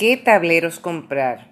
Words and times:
¿Qué 0.00 0.16
tableros 0.16 0.80
comprar? 0.80 1.48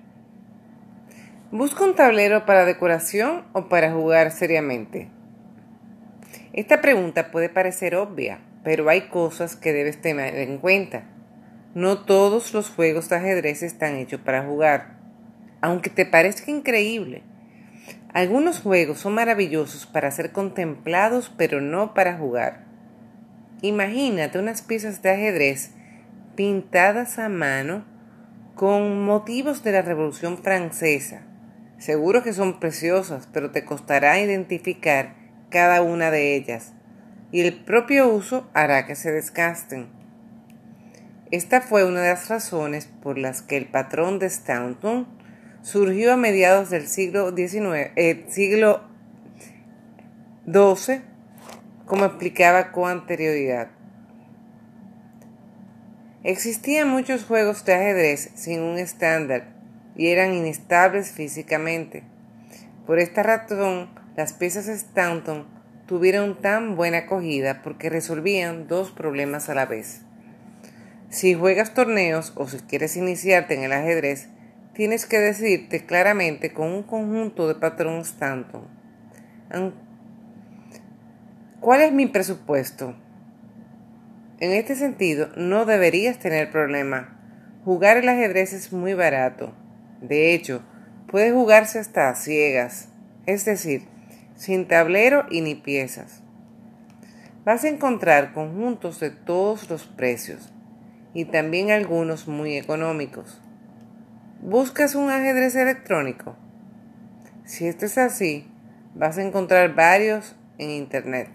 ¿Busca 1.52 1.84
un 1.84 1.94
tablero 1.94 2.46
para 2.46 2.64
decoración 2.64 3.44
o 3.52 3.68
para 3.68 3.92
jugar 3.92 4.30
seriamente? 4.30 5.10
Esta 6.54 6.80
pregunta 6.80 7.30
puede 7.30 7.50
parecer 7.50 7.94
obvia, 7.94 8.40
pero 8.64 8.88
hay 8.88 9.08
cosas 9.08 9.54
que 9.54 9.74
debes 9.74 10.00
tener 10.00 10.34
en 10.36 10.56
cuenta. 10.56 11.02
No 11.74 12.06
todos 12.06 12.54
los 12.54 12.70
juegos 12.70 13.10
de 13.10 13.16
ajedrez 13.16 13.62
están 13.62 13.96
hechos 13.96 14.22
para 14.22 14.42
jugar, 14.42 14.96
aunque 15.60 15.90
te 15.90 16.06
parezca 16.06 16.50
increíble. 16.50 17.24
Algunos 18.14 18.60
juegos 18.60 19.00
son 19.00 19.12
maravillosos 19.12 19.84
para 19.84 20.10
ser 20.10 20.32
contemplados, 20.32 21.30
pero 21.36 21.60
no 21.60 21.92
para 21.92 22.16
jugar. 22.16 22.64
Imagínate 23.60 24.38
unas 24.38 24.62
piezas 24.62 25.02
de 25.02 25.10
ajedrez 25.10 25.72
pintadas 26.34 27.18
a 27.18 27.28
mano 27.28 27.84
con 28.58 29.04
motivos 29.04 29.62
de 29.62 29.70
la 29.70 29.82
Revolución 29.82 30.36
Francesa. 30.36 31.22
Seguro 31.78 32.24
que 32.24 32.32
son 32.32 32.58
preciosas, 32.58 33.28
pero 33.32 33.52
te 33.52 33.64
costará 33.64 34.18
identificar 34.18 35.14
cada 35.48 35.80
una 35.80 36.10
de 36.10 36.34
ellas, 36.34 36.72
y 37.30 37.42
el 37.42 37.54
propio 37.54 38.08
uso 38.08 38.50
hará 38.54 38.84
que 38.84 38.96
se 38.96 39.12
desgasten. 39.12 39.86
Esta 41.30 41.60
fue 41.60 41.84
una 41.84 42.00
de 42.00 42.08
las 42.08 42.28
razones 42.28 42.86
por 43.00 43.16
las 43.16 43.42
que 43.42 43.56
el 43.56 43.66
patrón 43.66 44.18
de 44.18 44.26
Stanton 44.26 45.06
surgió 45.62 46.12
a 46.12 46.16
mediados 46.16 46.68
del 46.68 46.88
siglo 46.88 47.30
XIX, 47.36 47.92
eh, 47.94 48.24
siglo 48.28 48.80
XII, 50.46 51.02
como 51.86 52.06
explicaba 52.06 52.72
con 52.72 52.90
anterioridad. 52.90 53.77
Existían 56.24 56.88
muchos 56.88 57.24
juegos 57.24 57.64
de 57.64 57.74
ajedrez 57.74 58.30
sin 58.34 58.60
un 58.60 58.78
estándar 58.78 59.54
y 59.94 60.08
eran 60.08 60.34
inestables 60.34 61.12
físicamente. 61.12 62.02
Por 62.86 62.98
esta 62.98 63.22
razón, 63.22 63.88
las 64.16 64.32
piezas 64.32 64.66
Stanton 64.66 65.46
tuvieron 65.86 66.40
tan 66.40 66.74
buena 66.74 66.98
acogida 66.98 67.62
porque 67.62 67.88
resolvían 67.88 68.66
dos 68.66 68.90
problemas 68.90 69.48
a 69.48 69.54
la 69.54 69.66
vez. 69.66 70.00
Si 71.08 71.34
juegas 71.34 71.72
torneos 71.72 72.32
o 72.34 72.48
si 72.48 72.58
quieres 72.58 72.96
iniciarte 72.96 73.54
en 73.54 73.62
el 73.62 73.72
ajedrez, 73.72 74.28
tienes 74.74 75.06
que 75.06 75.20
decidirte 75.20 75.86
claramente 75.86 76.52
con 76.52 76.72
un 76.72 76.82
conjunto 76.82 77.46
de 77.46 77.54
patrón 77.54 78.00
Stanton. 78.00 78.66
¿Cuál 81.60 81.80
es 81.82 81.92
mi 81.92 82.06
presupuesto? 82.06 82.96
En 84.40 84.52
este 84.52 84.76
sentido, 84.76 85.30
no 85.36 85.64
deberías 85.64 86.20
tener 86.20 86.52
problema. 86.52 87.18
Jugar 87.64 87.96
el 87.96 88.08
ajedrez 88.08 88.52
es 88.52 88.72
muy 88.72 88.94
barato. 88.94 89.52
De 90.00 90.32
hecho, 90.32 90.62
puede 91.08 91.32
jugarse 91.32 91.80
hasta 91.80 92.08
a 92.08 92.14
ciegas, 92.14 92.88
es 93.26 93.44
decir, 93.44 93.82
sin 94.36 94.68
tablero 94.68 95.26
y 95.28 95.40
ni 95.40 95.56
piezas. 95.56 96.22
Vas 97.44 97.64
a 97.64 97.68
encontrar 97.68 98.32
conjuntos 98.32 99.00
de 99.00 99.10
todos 99.10 99.68
los 99.70 99.86
precios 99.86 100.52
y 101.14 101.24
también 101.24 101.72
algunos 101.72 102.28
muy 102.28 102.56
económicos. 102.56 103.40
¿Buscas 104.40 104.94
un 104.94 105.10
ajedrez 105.10 105.56
electrónico? 105.56 106.36
Si 107.44 107.66
esto 107.66 107.86
es 107.86 107.98
así, 107.98 108.46
vas 108.94 109.18
a 109.18 109.22
encontrar 109.22 109.74
varios 109.74 110.36
en 110.58 110.70
Internet. 110.70 111.28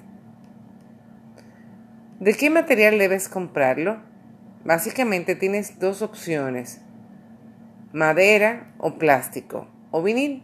¿De 2.23 2.35
qué 2.35 2.49
material 2.49 2.99
debes 2.99 3.27
comprarlo? 3.27 3.97
Básicamente 4.63 5.35
tienes 5.35 5.77
dos 5.79 6.01
opciones, 6.01 6.79
madera 7.91 8.73
o 8.77 8.97
plástico 8.97 9.67
o 9.91 10.01
vinil. 10.01 10.41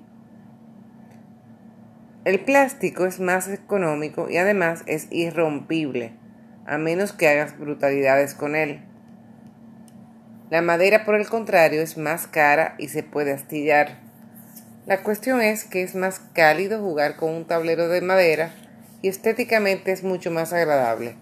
El 2.26 2.42
plástico 2.42 3.06
es 3.06 3.22
más 3.22 3.48
económico 3.48 4.30
y 4.30 4.36
además 4.36 4.84
es 4.88 5.08
irrompible, 5.10 6.12
a 6.66 6.78
menos 6.78 7.14
que 7.14 7.30
hagas 7.30 7.58
brutalidades 7.58 8.34
con 8.34 8.58
él. 8.58 8.82
La 10.50 10.62
madera, 10.62 11.06
por 11.06 11.16
el 11.16 11.30
contrario, 11.30 11.82
es 11.82 11.98
más 11.98 12.28
cara 12.28 12.76
y 12.78 12.90
se 12.90 13.04
puede 13.04 13.32
astillar. 13.32 14.02
La 14.86 15.02
cuestión 15.02 15.40
es 15.40 15.64
que 15.64 15.82
es 15.82 15.96
más 15.96 16.20
cálido 16.34 16.82
jugar 16.82 17.16
con 17.16 17.34
un 17.34 17.46
tablero 17.46 17.88
de 17.88 18.02
madera 18.02 18.52
y 19.02 19.08
estéticamente 19.08 19.94
es 19.94 20.04
mucho 20.04 20.30
más 20.30 20.52
agradable. 20.52 21.16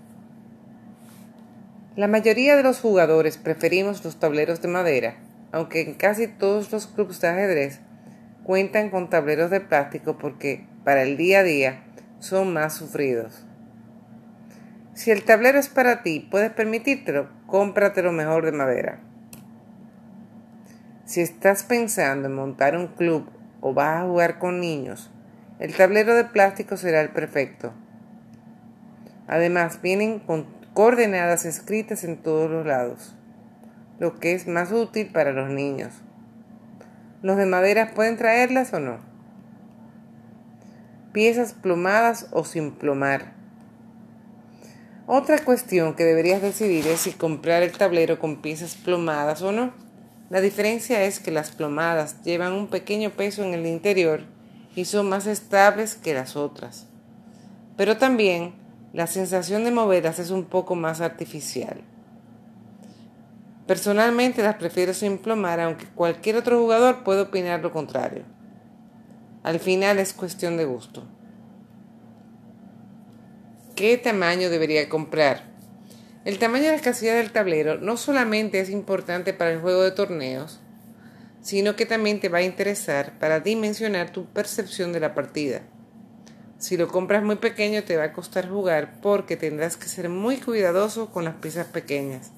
La 1.98 2.08
mayoría 2.08 2.56
de 2.56 2.62
los 2.62 2.80
jugadores 2.80 3.40
preferimos 3.40 4.06
los 4.06 4.20
tableros 4.20 4.62
de 4.62 4.68
madera, 4.68 5.16
aunque 5.52 5.82
en 5.82 5.96
casi 5.96 6.28
todos 6.28 6.72
los 6.72 6.86
clubes 6.86 7.20
de 7.22 7.28
ajedrez 7.28 7.80
cuentan 8.44 8.92
con 8.92 9.10
tableros 9.10 9.50
de 9.50 9.62
plástico 9.62 10.20
porque 10.20 10.68
para 10.84 11.02
el 11.02 11.18
día 11.18 11.40
a 11.40 11.44
día 11.44 11.84
son 12.20 12.54
más 12.54 12.76
sufridos. 12.76 13.48
Si 14.94 15.10
el 15.10 15.24
tablero 15.24 15.58
es 15.58 15.70
para 15.70 16.04
ti, 16.04 16.20
puedes 16.30 16.52
permitírtelo, 16.52 17.30
cómpratelo 17.48 18.12
mejor 18.12 18.46
de 18.46 18.52
madera. 18.52 19.00
Si 21.06 21.22
estás 21.22 21.64
pensando 21.64 22.28
en 22.28 22.36
montar 22.36 22.78
un 22.78 22.90
club 22.90 23.28
o 23.60 23.74
vas 23.74 24.04
a 24.04 24.06
jugar 24.06 24.38
con 24.38 24.60
niños, 24.60 25.10
el 25.58 25.76
tablero 25.76 26.14
de 26.14 26.26
plástico 26.26 26.78
será 26.78 27.02
el 27.02 27.10
perfecto. 27.10 27.74
Además, 29.28 29.82
vienen 29.82 30.20
con 30.20 30.57
coordenadas 30.78 31.46
escritas 31.46 32.04
en 32.04 32.18
todos 32.18 32.52
los 32.52 32.64
lados, 32.64 33.16
lo 33.98 34.20
que 34.20 34.34
es 34.34 34.46
más 34.46 34.72
útil 34.72 35.08
para 35.12 35.32
los 35.32 35.50
niños. 35.50 35.92
¿Los 37.24 37.38
de 37.38 37.48
madera 37.48 37.96
pueden 37.96 38.16
traerlas 38.16 38.72
o 38.76 38.80
no? 38.80 39.00
Piezas 41.14 41.54
plomadas 41.54 42.28
o 42.30 42.44
sin 42.44 42.74
plomar. 42.74 43.34
Otra 45.08 45.40
cuestión 45.40 45.96
que 45.96 46.04
deberías 46.04 46.44
decidir 46.44 46.86
es 46.86 47.00
si 47.00 47.12
comprar 47.12 47.64
el 47.64 47.72
tablero 47.72 48.20
con 48.20 48.44
piezas 48.44 48.76
plomadas 48.76 49.42
o 49.42 49.52
no. 49.52 49.74
La 50.30 50.42
diferencia 50.42 51.02
es 51.06 51.20
que 51.20 51.32
las 51.32 51.50
plomadas 51.50 52.22
llevan 52.22 52.54
un 52.54 52.68
pequeño 52.68 53.10
peso 53.10 53.44
en 53.44 53.56
el 53.56 53.66
interior 53.66 54.26
y 54.76 54.86
son 54.86 55.10
más 55.10 55.26
estables 55.26 55.96
que 55.96 56.14
las 56.14 56.36
otras. 56.36 56.86
Pero 57.78 57.98
también 57.98 58.67
la 58.94 59.08
sensación 59.08 59.64
de 59.64 59.72
moverlas 59.72 60.20
es 60.20 60.32
un 60.32 60.46
poco 60.46 60.76
más 60.76 61.02
artificial. 61.02 61.82
Personalmente 63.68 64.42
las 64.42 64.56
prefiero 64.56 64.94
sin 64.94 65.18
plomar, 65.18 65.60
aunque 65.60 65.86
cualquier 65.88 66.38
otro 66.38 66.60
jugador 66.60 67.04
puede 67.04 67.22
opinar 67.22 67.62
lo 67.62 67.72
contrario. 67.72 68.24
Al 69.44 69.60
final 69.60 70.00
es 70.00 70.14
cuestión 70.14 70.56
de 70.56 70.66
gusto. 70.66 71.04
¿Qué 73.76 73.98
tamaño 73.98 74.50
debería 74.50 74.88
comprar? 74.88 75.44
El 76.26 76.40
tamaño 76.40 76.66
de 76.66 76.78
la 76.78 76.82
casilla 76.82 77.16
del 77.16 77.32
tablero 77.32 77.78
no 77.78 77.96
solamente 77.96 78.60
es 78.60 78.70
importante 78.70 79.34
para 79.34 79.52
el 79.52 79.60
juego 79.60 79.84
de 79.84 79.92
torneos, 79.92 80.60
sino 81.42 81.76
que 81.76 81.86
también 81.86 82.20
te 82.20 82.30
va 82.30 82.40
a 82.40 82.44
interesar 82.44 83.20
para 83.20 83.40
dimensionar 83.40 84.10
tu 84.12 84.26
percepción 84.26 84.94
de 84.94 85.00
la 85.00 85.14
partida. 85.14 85.62
Si 86.60 86.76
lo 86.76 86.88
compras 86.88 87.24
muy 87.24 87.36
pequeño 87.36 87.84
te 87.84 87.98
va 87.98 88.06
a 88.06 88.14
costar 88.14 88.50
jugar 88.50 89.00
porque 89.02 89.38
tendrás 89.38 89.78
que 89.78 89.88
ser 89.88 90.10
muy 90.10 90.38
cuidadoso 90.38 91.12
con 91.12 91.24
las 91.26 91.36
piezas 91.36 91.68
pequeñas. 91.68 92.32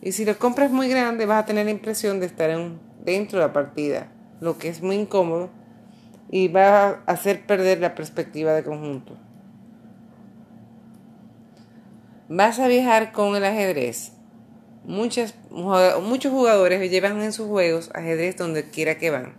Y 0.00 0.12
si 0.12 0.24
lo 0.24 0.38
compras 0.38 0.70
muy 0.70 0.88
grande 0.88 1.26
vas 1.26 1.42
a 1.42 1.46
tener 1.46 1.64
la 1.64 1.72
impresión 1.72 2.20
de 2.20 2.26
estar 2.26 2.56
dentro 3.04 3.40
de 3.40 3.46
la 3.46 3.52
partida, 3.52 4.12
lo 4.40 4.58
que 4.58 4.68
es 4.68 4.80
muy 4.80 4.96
incómodo 4.96 5.50
y 6.30 6.46
va 6.48 6.88
a 6.88 6.90
hacer 7.06 7.44
perder 7.46 7.80
la 7.80 7.96
perspectiva 7.96 8.52
de 8.52 8.62
conjunto. 8.62 9.16
Vas 12.28 12.60
a 12.60 12.68
viajar 12.68 13.10
con 13.12 13.34
el 13.34 13.44
ajedrez. 13.44 14.12
muchos 14.84 15.34
jugadores 16.30 16.90
llevan 16.90 17.20
en 17.20 17.32
sus 17.32 17.48
juegos 17.48 17.90
ajedrez 17.94 18.36
donde 18.36 18.68
quiera 18.70 18.98
que 18.98 19.10
van. 19.10 19.34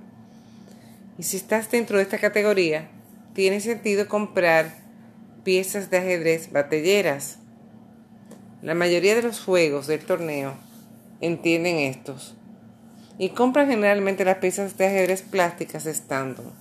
Y 1.17 1.23
si 1.23 1.37
estás 1.37 1.71
dentro 1.71 1.97
de 1.97 2.03
esta 2.03 2.17
categoría, 2.17 2.89
tiene 3.37 3.59
sentido 3.59 4.07
comprar 4.07 4.73
piezas 5.43 5.91
de 5.91 5.99
ajedrez 5.99 6.51
batelleras. 6.51 7.37
La 8.63 8.73
mayoría 8.73 9.13
de 9.13 9.21
los 9.21 9.41
juegos 9.41 9.85
del 9.85 10.03
torneo 10.03 10.55
entienden 11.21 11.77
estos 11.77 12.35
y 13.19 13.29
compran 13.29 13.67
generalmente 13.67 14.25
las 14.25 14.37
piezas 14.37 14.75
de 14.75 14.87
ajedrez 14.87 15.21
plásticas 15.21 15.85
estando 15.85 16.51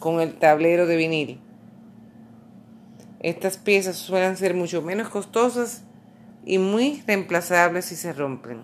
con 0.00 0.20
el 0.20 0.34
tablero 0.34 0.86
de 0.86 0.96
vinil. 0.96 1.40
Estas 3.20 3.56
piezas 3.56 3.96
suelen 3.96 4.36
ser 4.36 4.52
mucho 4.52 4.82
menos 4.82 5.08
costosas 5.08 5.80
y 6.44 6.58
muy 6.58 7.02
reemplazables 7.06 7.86
si 7.86 7.96
se 7.96 8.12
rompen, 8.12 8.60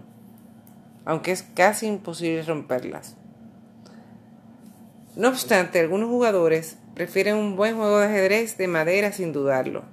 aunque 1.06 1.32
es 1.32 1.44
casi 1.54 1.86
imposible 1.86 2.42
romperlas. 2.42 3.16
No 5.16 5.30
obstante, 5.30 5.80
algunos 5.80 6.10
jugadores 6.10 6.76
prefieren 6.98 7.36
un 7.36 7.54
buen 7.54 7.76
juego 7.76 8.00
de 8.00 8.06
ajedrez 8.06 8.58
de 8.58 8.66
madera 8.66 9.12
sin 9.12 9.32
dudarlo. 9.32 9.84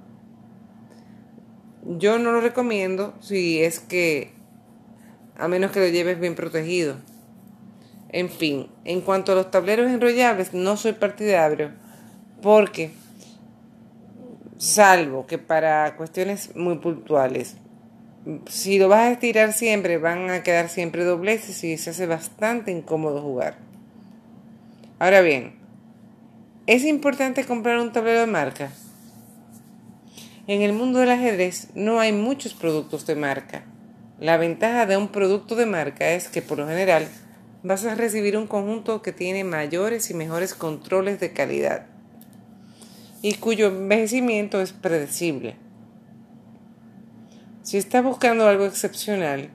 Yo 1.84 2.18
no 2.18 2.32
lo 2.32 2.40
recomiendo 2.40 3.14
si 3.20 3.62
es 3.62 3.78
que 3.78 4.32
a 5.38 5.46
menos 5.46 5.70
que 5.70 5.78
lo 5.78 5.86
lleves 5.86 6.18
bien 6.18 6.34
protegido. 6.34 6.96
En 8.08 8.28
fin, 8.28 8.66
en 8.84 9.02
cuanto 9.02 9.30
a 9.30 9.34
los 9.36 9.52
tableros 9.52 9.88
enrollables, 9.88 10.52
no 10.52 10.76
soy 10.76 10.94
partidario 10.94 11.70
porque, 12.42 12.90
salvo 14.58 15.28
que 15.28 15.38
para 15.38 15.94
cuestiones 15.96 16.56
muy 16.56 16.78
puntuales, 16.78 17.56
si 18.48 18.80
lo 18.80 18.88
vas 18.88 19.02
a 19.02 19.12
estirar 19.12 19.52
siempre, 19.52 19.98
van 19.98 20.28
a 20.30 20.42
quedar 20.42 20.68
siempre 20.68 21.04
dobleces 21.04 21.62
y 21.62 21.78
se 21.78 21.90
hace 21.90 22.06
bastante 22.06 22.72
incómodo 22.72 23.22
jugar. 23.22 23.58
Ahora 24.98 25.20
bien, 25.20 25.65
¿es 26.66 26.84
importante 26.84 27.44
comprar 27.44 27.78
un 27.78 27.92
tablero 27.92 28.20
de 28.20 28.26
marca? 28.26 28.70
En 30.48 30.62
el 30.62 30.72
mundo 30.72 30.98
del 30.98 31.10
ajedrez 31.10 31.68
no 31.74 32.00
hay 32.00 32.12
muchos 32.12 32.54
productos 32.54 33.06
de 33.06 33.14
marca. 33.14 33.64
La 34.18 34.36
ventaja 34.36 34.86
de 34.86 34.96
un 34.96 35.08
producto 35.08 35.54
de 35.54 35.66
marca 35.66 36.10
es 36.10 36.28
que 36.28 36.42
por 36.42 36.58
lo 36.58 36.66
general 36.66 37.06
vas 37.62 37.84
a 37.84 37.94
recibir 37.94 38.36
un 38.36 38.46
conjunto 38.46 39.02
que 39.02 39.12
tiene 39.12 39.44
mayores 39.44 40.10
y 40.10 40.14
mejores 40.14 40.54
controles 40.54 41.20
de 41.20 41.32
calidad 41.32 41.86
y 43.22 43.34
cuyo 43.34 43.68
envejecimiento 43.68 44.60
es 44.60 44.72
predecible. 44.72 45.56
Si 47.62 47.76
estás 47.76 48.04
buscando 48.04 48.46
algo 48.46 48.66
excepcional, 48.66 49.50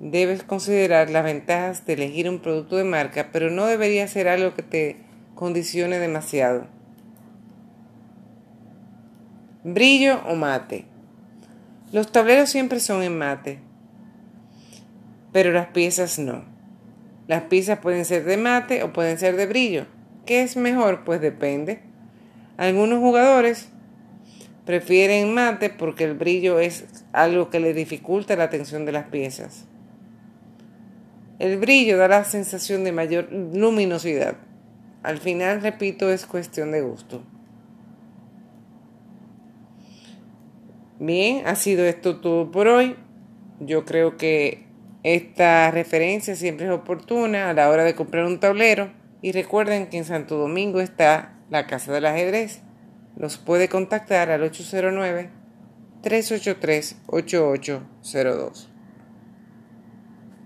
debes 0.00 0.42
considerar 0.42 1.10
las 1.10 1.24
ventajas 1.24 1.86
de 1.86 1.92
elegir 1.92 2.28
un 2.28 2.40
producto 2.40 2.76
de 2.76 2.84
marca, 2.84 3.30
pero 3.32 3.50
no 3.50 3.66
debería 3.66 4.08
ser 4.08 4.28
algo 4.28 4.54
que 4.54 4.62
te 4.62 5.09
condicione 5.34 5.98
demasiado. 5.98 6.66
Brillo 9.64 10.20
o 10.26 10.34
mate. 10.34 10.86
Los 11.92 12.12
tableros 12.12 12.48
siempre 12.48 12.80
son 12.80 13.02
en 13.02 13.18
mate, 13.18 13.58
pero 15.32 15.52
las 15.52 15.66
piezas 15.68 16.18
no. 16.18 16.44
Las 17.26 17.42
piezas 17.42 17.78
pueden 17.78 18.04
ser 18.04 18.24
de 18.24 18.36
mate 18.36 18.82
o 18.82 18.92
pueden 18.92 19.18
ser 19.18 19.36
de 19.36 19.46
brillo. 19.46 19.86
¿Qué 20.26 20.42
es 20.42 20.56
mejor? 20.56 21.04
Pues 21.04 21.20
depende. 21.20 21.80
Algunos 22.56 23.00
jugadores 23.00 23.70
Prefieren 24.70 25.34
mate 25.34 25.68
porque 25.70 26.04
el 26.04 26.14
brillo 26.14 26.60
es 26.60 26.84
algo 27.12 27.50
que 27.50 27.58
le 27.58 27.74
dificulta 27.74 28.36
la 28.36 28.44
atención 28.44 28.84
de 28.84 28.92
las 28.92 29.06
piezas. 29.06 29.64
El 31.40 31.58
brillo 31.58 31.96
da 31.96 32.06
la 32.06 32.22
sensación 32.22 32.84
de 32.84 32.92
mayor 32.92 33.32
luminosidad. 33.32 34.36
Al 35.02 35.18
final, 35.18 35.62
repito, 35.62 36.10
es 36.10 36.26
cuestión 36.26 36.72
de 36.72 36.82
gusto. 36.82 37.22
Bien, 40.98 41.46
ha 41.46 41.54
sido 41.54 41.84
esto 41.84 42.20
todo 42.20 42.50
por 42.50 42.68
hoy. 42.68 42.96
Yo 43.60 43.84
creo 43.84 44.16
que 44.16 44.66
esta 45.02 45.70
referencia 45.70 46.36
siempre 46.36 46.66
es 46.66 46.72
oportuna 46.72 47.48
a 47.48 47.54
la 47.54 47.70
hora 47.70 47.84
de 47.84 47.94
comprar 47.94 48.26
un 48.26 48.40
tablero. 48.40 48.90
Y 49.22 49.32
recuerden 49.32 49.88
que 49.88 49.98
en 49.98 50.04
Santo 50.04 50.36
Domingo 50.36 50.80
está 50.80 51.38
la 51.50 51.66
Casa 51.66 51.92
del 51.92 52.06
Ajedrez 52.06 52.62
los 53.20 53.36
puede 53.36 53.68
contactar 53.68 54.30
al 54.30 54.42
809 54.42 55.30
383 56.02 56.96
8802. 57.06 58.69